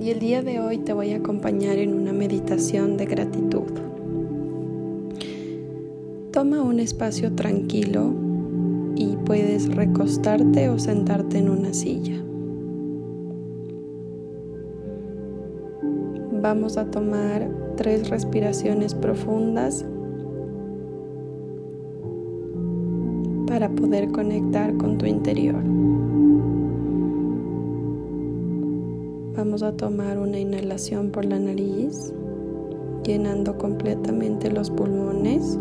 y 0.00 0.10
el 0.10 0.18
día 0.18 0.42
de 0.42 0.60
hoy 0.60 0.78
te 0.78 0.94
voy 0.94 1.12
a 1.12 1.18
acompañar 1.18 1.76
en 1.76 1.92
una 1.92 2.12
meditación 2.12 2.96
de 2.96 3.04
gratitud. 3.04 3.70
Toma 6.32 6.62
un 6.62 6.80
espacio 6.80 7.34
tranquilo 7.34 8.14
y 8.96 9.16
puedes 9.16 9.74
recostarte 9.74 10.70
o 10.70 10.78
sentarte 10.78 11.36
en 11.38 11.50
una 11.50 11.74
silla. 11.74 12.16
Vamos 16.40 16.78
a 16.78 16.90
tomar 16.90 17.50
tres 17.76 18.08
respiraciones 18.08 18.94
profundas 18.94 19.84
para 23.46 23.68
poder 23.68 24.10
conectar 24.10 24.74
con 24.78 24.96
tu 24.96 25.04
interior. 25.04 25.62
Vamos 29.42 29.62
a 29.62 29.72
tomar 29.72 30.18
una 30.18 30.38
inhalación 30.38 31.08
por 31.08 31.24
la 31.24 31.38
nariz, 31.38 32.12
llenando 33.04 33.56
completamente 33.56 34.50
los 34.50 34.68
pulmones. 34.68 35.58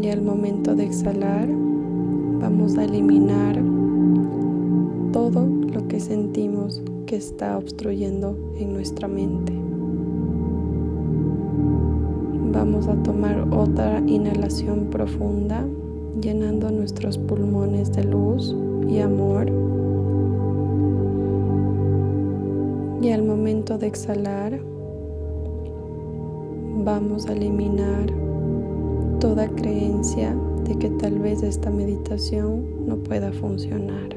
Y 0.00 0.10
al 0.10 0.22
momento 0.22 0.76
de 0.76 0.84
exhalar, 0.84 1.48
vamos 2.40 2.78
a 2.78 2.84
eliminar 2.84 3.60
todo 5.10 5.44
lo 5.44 5.88
que 5.88 5.98
sentimos 5.98 6.80
que 7.06 7.16
está 7.16 7.58
obstruyendo 7.58 8.38
en 8.56 8.74
nuestra 8.74 9.08
mente. 9.08 9.52
Vamos 12.52 12.86
a 12.86 12.94
tomar 13.02 13.44
otra 13.52 13.98
inhalación 14.06 14.86
profunda, 14.88 15.66
llenando 16.20 16.70
nuestros 16.70 17.18
pulmones 17.18 17.92
de 17.92 18.04
luz 18.04 18.54
y 18.88 19.00
amor. 19.00 19.63
Y 23.04 23.12
al 23.12 23.22
momento 23.22 23.76
de 23.76 23.86
exhalar, 23.86 24.58
vamos 26.86 27.26
a 27.26 27.34
eliminar 27.34 28.10
toda 29.20 29.46
creencia 29.46 30.34
de 30.66 30.74
que 30.78 30.88
tal 30.88 31.18
vez 31.18 31.42
esta 31.42 31.68
meditación 31.68 32.86
no 32.86 32.96
pueda 32.96 33.30
funcionar. 33.30 34.16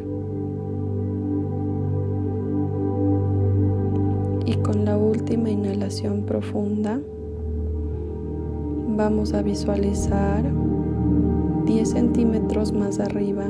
Y 4.45 4.55
con 4.63 4.85
la 4.85 4.97
última 4.97 5.49
inhalación 5.49 6.21
profunda, 6.21 7.01
vamos 8.95 9.33
a 9.33 9.41
visualizar 9.41 10.45
10 11.65 11.89
centímetros 11.89 12.71
más 12.71 13.01
arriba 13.01 13.47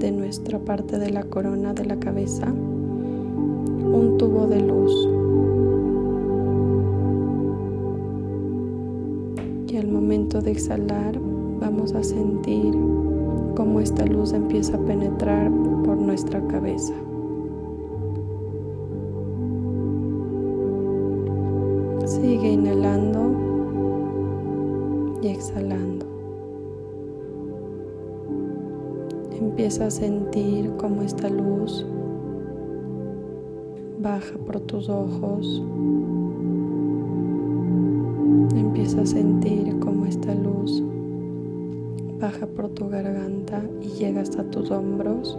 de 0.00 0.12
nuestra 0.12 0.58
parte 0.58 0.98
de 0.98 1.08
la 1.08 1.22
corona 1.22 1.72
de 1.72 1.86
la 1.86 1.98
cabeza 1.98 2.52
un 3.92 4.18
tubo 4.18 4.46
de 4.46 4.60
luz. 4.60 4.92
Y 9.68 9.76
al 9.76 9.88
momento 9.88 10.40
de 10.40 10.52
exhalar 10.52 11.18
vamos 11.60 11.94
a 11.94 12.02
sentir 12.02 12.74
cómo 13.54 13.80
esta 13.80 14.04
luz 14.06 14.32
empieza 14.32 14.76
a 14.76 14.80
penetrar 14.80 15.50
por 15.84 15.96
nuestra 15.96 16.40
cabeza. 16.48 16.94
Sigue 22.04 22.52
inhalando 22.52 23.32
y 25.22 25.28
exhalando. 25.28 26.06
Empieza 29.40 29.86
a 29.86 29.90
sentir 29.90 30.70
cómo 30.78 31.02
esta 31.02 31.28
luz 31.28 31.84
baja 34.06 34.38
por 34.38 34.60
tus 34.60 34.88
ojos. 34.88 35.64
Empieza 38.54 39.00
a 39.00 39.06
sentir 39.06 39.80
cómo 39.80 40.06
esta 40.06 40.32
luz 40.32 40.80
baja 42.20 42.46
por 42.46 42.68
tu 42.68 42.88
garganta 42.88 43.64
y 43.82 43.88
llega 43.98 44.20
hasta 44.20 44.44
tus 44.44 44.70
hombros. 44.70 45.36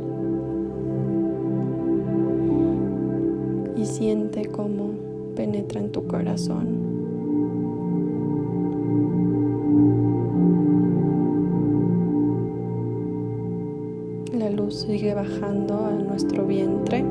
Y 3.78 3.86
siente 3.86 4.46
cómo 4.48 4.90
penetra 5.34 5.80
en 5.80 5.92
tu 5.94 6.06
corazón. 6.06 6.68
La 14.38 14.50
luz 14.50 14.82
sigue 14.82 15.14
bajando 15.14 15.86
a 15.86 15.92
nuestro 15.92 16.46
vientre. 16.46 17.06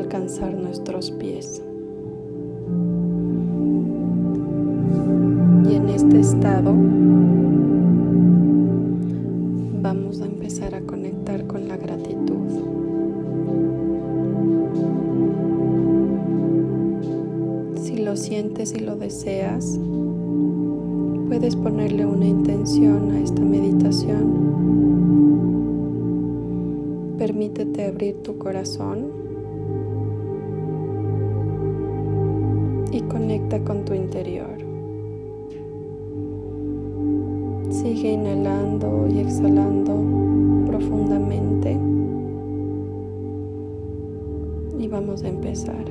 Alcanzar 0.00 0.54
nuestros 0.54 1.10
pies. 1.10 1.62
Y 5.68 5.74
en 5.74 5.88
este 5.90 6.20
estado 6.20 6.74
vamos 9.82 10.20
a 10.22 10.26
empezar 10.26 10.74
a 10.74 10.80
conectar 10.80 11.46
con 11.46 11.68
la 11.68 11.76
gratitud. 11.76 12.36
Si 17.76 17.98
lo 17.98 18.16
sientes 18.16 18.72
y 18.74 18.80
lo 18.80 18.96
deseas, 18.96 19.78
puedes 21.28 21.56
ponerle 21.56 22.06
una 22.06 22.26
intención 22.26 23.10
a 23.12 23.20
esta 23.20 23.42
meditación. 23.42 24.50
Permítete 27.18 27.84
abrir 27.84 28.16
tu 28.22 28.38
corazón 28.38 29.19
y 32.90 33.00
conecta 33.02 33.62
con 33.64 33.84
tu 33.84 33.94
interior. 33.94 34.56
Sigue 37.70 38.12
inhalando 38.12 39.06
y 39.08 39.20
exhalando 39.20 39.94
profundamente 40.66 41.78
y 44.78 44.88
vamos 44.88 45.22
a 45.22 45.28
empezar. 45.28 45.84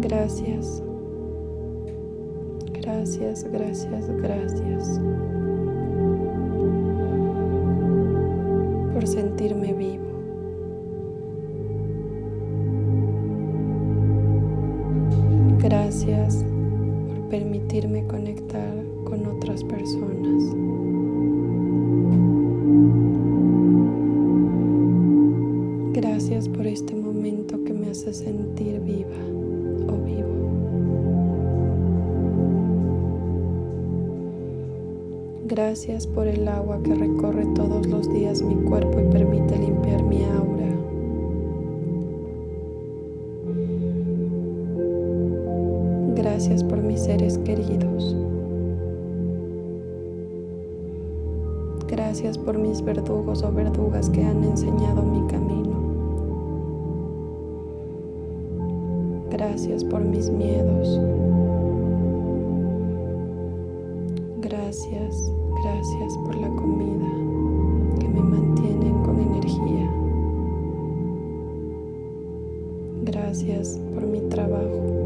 Gracias, 0.00 0.82
gracias, 2.72 3.44
gracias, 3.50 4.10
gracias 4.20 5.00
por 8.92 9.06
sentirme 9.06 9.72
vivo. 9.72 9.93
Permitirme 17.74 18.06
conectar 18.06 18.72
con 19.04 19.26
otras 19.26 19.64
personas. 19.64 20.44
Gracias 25.92 26.48
por 26.48 26.68
este 26.68 26.94
momento 26.94 27.64
que 27.64 27.72
me 27.72 27.90
hace 27.90 28.14
sentir 28.14 28.78
viva 28.78 29.08
o 29.88 30.04
vivo. 30.04 30.28
Gracias 35.46 36.06
por 36.06 36.28
el 36.28 36.46
agua 36.46 36.80
que 36.80 36.94
recorre 36.94 37.44
todos 37.56 37.86
los 37.88 38.12
días 38.12 38.40
mi 38.42 38.54
cuerpo 38.68 39.00
y 39.00 39.10
permite 39.10 39.58
limpiar 39.58 40.04
mi 40.04 40.22
aura. 40.22 40.83
Gracias 46.34 46.64
por 46.64 46.82
mis 46.82 47.00
seres 47.00 47.38
queridos. 47.38 48.16
Gracias 51.86 52.36
por 52.36 52.58
mis 52.58 52.82
verdugos 52.82 53.44
o 53.44 53.52
verdugas 53.52 54.10
que 54.10 54.24
han 54.24 54.42
enseñado 54.42 55.00
mi 55.04 55.24
camino. 55.28 55.76
Gracias 59.30 59.84
por 59.84 60.00
mis 60.00 60.28
miedos. 60.28 61.00
Gracias, 64.40 65.32
gracias 65.62 66.18
por 66.24 66.34
la 66.34 66.48
comida 66.48 67.10
que 68.00 68.08
me 68.08 68.22
mantienen 68.22 69.02
con 69.04 69.20
energía. 69.20 69.88
Gracias 73.04 73.80
por 73.94 74.04
mi 74.04 74.18
trabajo. 74.22 75.03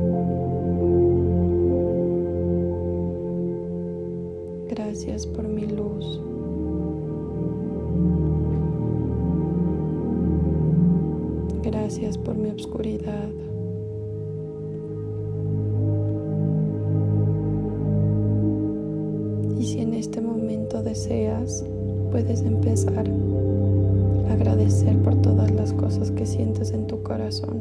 Gracias 5.09 5.35
por 5.35 5.49
mi 5.49 5.65
luz. 5.65 6.21
Gracias 11.63 12.19
por 12.19 12.37
mi 12.37 12.51
obscuridad. 12.51 13.31
Y 19.59 19.65
si 19.65 19.81
en 19.81 19.95
este 19.95 20.21
momento 20.21 20.83
deseas, 20.83 21.65
puedes 22.11 22.43
empezar 22.43 23.09
a 24.29 24.33
agradecer 24.35 24.99
por 24.99 25.17
todas 25.23 25.51
las 25.53 25.73
cosas 25.73 26.11
que 26.11 26.27
sientes 26.27 26.73
en 26.73 26.87
tu 26.87 27.03
corazón. 27.03 27.58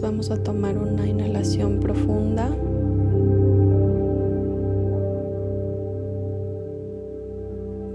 Vamos 0.00 0.30
a 0.30 0.40
tomar 0.40 0.78
una 0.78 1.08
inhalación 1.08 1.80
profunda. 1.80 2.56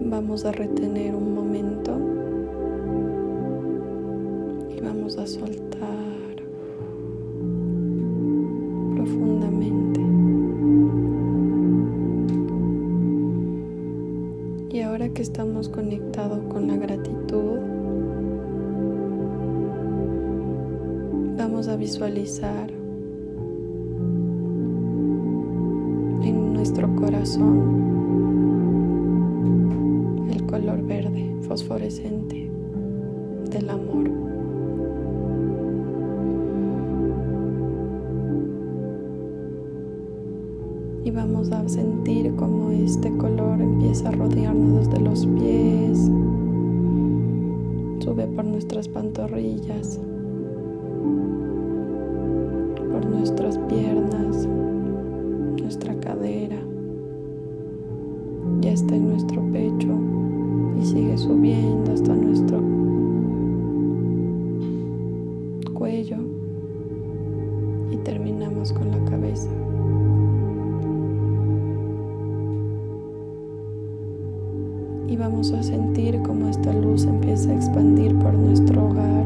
Vamos 0.01 0.43
a 0.43 0.51
retener 0.51 1.15
un 1.15 1.33
momento 1.33 1.97
y 4.75 4.81
vamos 4.81 5.17
a 5.17 5.25
soltar 5.25 6.43
profundamente. 8.95 10.01
Y 14.75 14.81
ahora 14.81 15.07
que 15.07 15.21
estamos 15.21 15.69
conectados 15.69 16.39
con 16.51 16.67
la 16.67 16.75
gratitud, 16.75 17.44
a 21.75 21.77
visualizar 21.77 22.71
en 26.21 26.53
nuestro 26.53 26.95
corazón 26.95 27.83
el 30.31 30.45
color 30.45 30.81
verde 30.83 31.35
fosforescente 31.41 32.49
del 33.51 33.69
amor. 33.69 34.09
Y 41.03 41.11
vamos 41.11 41.51
a 41.51 41.67
sentir 41.67 42.33
como 42.37 42.71
este 42.71 43.11
color 43.17 43.59
empieza 43.59 44.07
a 44.07 44.11
rodearnos 44.13 44.87
desde 44.87 45.01
los 45.01 45.25
pies, 45.25 46.09
sube 47.99 48.27
por 48.27 48.45
nuestras 48.45 48.87
pantorrillas, 48.87 49.99
nuestras 53.09 53.57
piernas, 53.59 54.47
nuestra 55.61 55.95
cadera, 55.99 56.57
ya 58.61 58.71
está 58.71 58.95
en 58.95 59.09
nuestro 59.09 59.41
pecho 59.51 59.87
y 60.79 60.85
sigue 60.85 61.17
subiendo 61.17 61.91
hasta 61.91 62.13
nuestro 62.13 62.61
cuello. 65.73 66.17
Y 67.91 67.97
terminamos 67.97 68.73
con 68.73 68.91
la 68.91 69.03
cabeza. 69.05 69.49
Y 75.07 75.17
vamos 75.17 75.51
a 75.53 75.61
sentir 75.61 76.19
cómo 76.23 76.49
esta 76.49 76.73
luz 76.73 77.05
empieza 77.05 77.51
a 77.51 77.55
expandir 77.55 78.17
por 78.17 78.33
nuestro 78.33 78.87
hogar, 78.87 79.25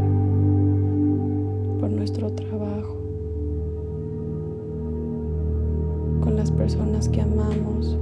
personas 6.60 7.08
que 7.08 7.22
amamos, 7.22 7.98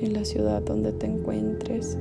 en 0.00 0.14
la 0.14 0.24
ciudad 0.24 0.62
donde 0.62 0.92
te 0.92 1.06
encuentres, 1.06 1.98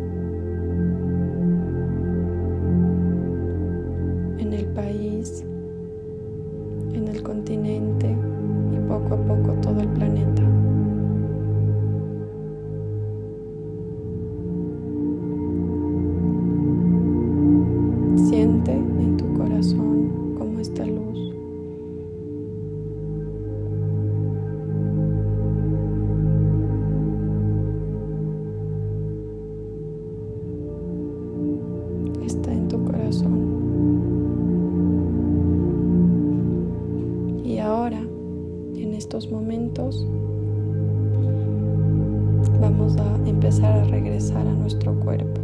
vamos 42.62 42.96
a 42.98 43.28
empezar 43.28 43.80
a 43.80 43.84
regresar 43.86 44.46
a 44.46 44.54
nuestro 44.54 44.94
cuerpo. 45.00 45.42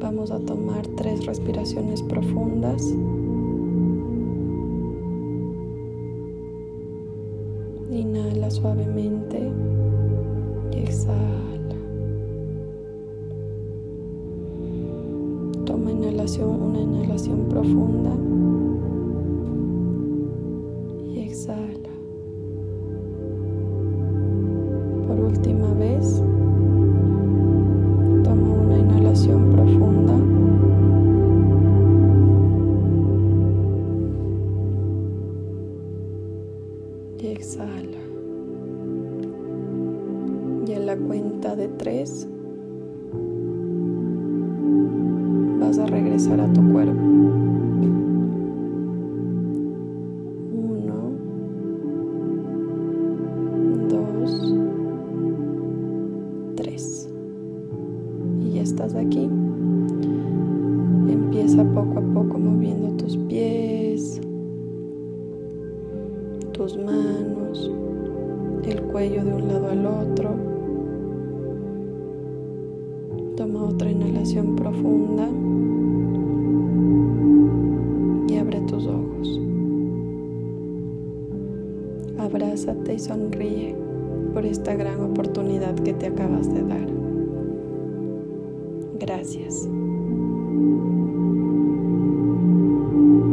Vamos 0.00 0.30
a 0.30 0.38
tomar 0.40 0.86
tres 0.96 1.24
respiraciones 1.24 2.02
profundas. 2.02 2.94
Inhala 7.90 8.50
suavemente 8.50 9.50
y 10.72 10.78
exhala. 10.78 11.76
Toma 15.64 15.92
inhalación, 15.92 16.62
una 16.62 16.80
inhalación 16.80 17.48
profunda. 17.48 18.31
Exhala. 37.42 37.98
Y 40.66 40.72
en 40.72 40.86
la 40.86 40.96
cuenta 40.96 41.56
de 41.56 41.68
tres 41.68 42.28
vas 45.60 45.78
a 45.78 45.86
regresar 45.86 46.40
a 46.40 46.52
tu 46.52 46.72
cuerpo. 46.72 47.12
estás 58.62 58.94
aquí. 58.94 59.28
Empieza 61.08 61.64
poco 61.64 61.98
a 61.98 62.02
poco 62.14 62.38
moviendo 62.38 62.90
tus 62.96 63.16
pies, 63.16 64.20
tus 66.52 66.76
manos, 66.78 67.11
cuello 68.92 69.24
de 69.24 69.32
un 69.32 69.48
lado 69.48 69.70
al 69.70 69.86
otro. 69.86 70.34
Toma 73.36 73.64
otra 73.64 73.90
inhalación 73.90 74.54
profunda 74.54 75.28
y 78.28 78.36
abre 78.36 78.60
tus 78.60 78.86
ojos. 78.86 79.40
Abrázate 82.18 82.94
y 82.94 82.98
sonríe 82.98 83.74
por 84.34 84.44
esta 84.44 84.74
gran 84.74 85.00
oportunidad 85.00 85.74
que 85.74 85.94
te 85.94 86.06
acabas 86.06 86.52
de 86.52 86.62
dar. 86.62 86.88
Gracias. 89.00 89.68